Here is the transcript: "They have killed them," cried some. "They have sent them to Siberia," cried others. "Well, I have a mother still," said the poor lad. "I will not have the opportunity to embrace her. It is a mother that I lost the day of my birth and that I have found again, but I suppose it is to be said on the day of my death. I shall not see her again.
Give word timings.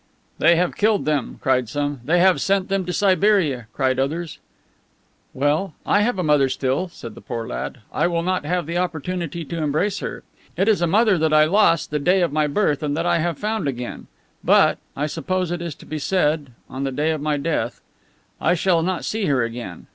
"They 0.39 0.55
have 0.55 0.75
killed 0.77 1.05
them," 1.05 1.37
cried 1.43 1.69
some. 1.69 2.01
"They 2.03 2.19
have 2.21 2.41
sent 2.41 2.69
them 2.69 2.85
to 2.87 2.91
Siberia," 2.91 3.67
cried 3.71 3.99
others. 3.99 4.39
"Well, 5.31 5.73
I 5.85 6.01
have 6.01 6.17
a 6.17 6.23
mother 6.23 6.49
still," 6.49 6.87
said 6.87 7.13
the 7.13 7.21
poor 7.21 7.45
lad. 7.47 7.81
"I 7.93 8.07
will 8.07 8.23
not 8.23 8.43
have 8.43 8.65
the 8.65 8.79
opportunity 8.79 9.45
to 9.45 9.61
embrace 9.61 9.99
her. 9.99 10.23
It 10.57 10.67
is 10.67 10.81
a 10.81 10.87
mother 10.87 11.19
that 11.19 11.33
I 11.33 11.43
lost 11.45 11.91
the 11.91 11.99
day 11.99 12.23
of 12.23 12.33
my 12.33 12.47
birth 12.47 12.81
and 12.81 12.97
that 12.97 13.05
I 13.05 13.19
have 13.19 13.37
found 13.37 13.67
again, 13.67 14.07
but 14.43 14.79
I 14.95 15.05
suppose 15.05 15.51
it 15.51 15.61
is 15.61 15.75
to 15.75 15.85
be 15.85 15.99
said 15.99 16.49
on 16.67 16.83
the 16.83 16.91
day 16.91 17.11
of 17.11 17.21
my 17.21 17.37
death. 17.37 17.79
I 18.41 18.55
shall 18.55 18.81
not 18.81 19.05
see 19.05 19.25
her 19.25 19.43
again. 19.43 19.85